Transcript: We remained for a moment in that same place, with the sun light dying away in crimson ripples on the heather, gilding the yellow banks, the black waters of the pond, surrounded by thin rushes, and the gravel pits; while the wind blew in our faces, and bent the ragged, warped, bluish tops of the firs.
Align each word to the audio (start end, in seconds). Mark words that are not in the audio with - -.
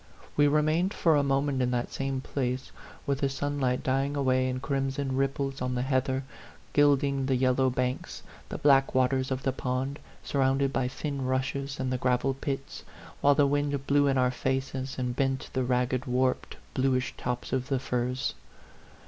We 0.35 0.47
remained 0.47 0.95
for 0.95 1.15
a 1.15 1.21
moment 1.21 1.61
in 1.61 1.69
that 1.69 1.91
same 1.93 2.21
place, 2.21 2.71
with 3.05 3.19
the 3.19 3.29
sun 3.29 3.59
light 3.59 3.83
dying 3.83 4.15
away 4.17 4.49
in 4.49 4.59
crimson 4.59 5.15
ripples 5.15 5.61
on 5.61 5.75
the 5.75 5.83
heather, 5.83 6.23
gilding 6.73 7.27
the 7.27 7.35
yellow 7.35 7.69
banks, 7.69 8.23
the 8.49 8.57
black 8.57 8.95
waters 8.95 9.29
of 9.29 9.43
the 9.43 9.51
pond, 9.51 9.99
surrounded 10.23 10.73
by 10.73 10.87
thin 10.87 11.23
rushes, 11.23 11.79
and 11.79 11.93
the 11.93 11.99
gravel 11.99 12.33
pits; 12.33 12.81
while 13.21 13.35
the 13.35 13.45
wind 13.45 13.85
blew 13.85 14.07
in 14.07 14.17
our 14.17 14.31
faces, 14.31 14.97
and 14.97 15.15
bent 15.15 15.51
the 15.53 15.63
ragged, 15.63 16.07
warped, 16.07 16.57
bluish 16.73 17.15
tops 17.15 17.53
of 17.53 17.67
the 17.69 17.77
firs. 17.77 18.33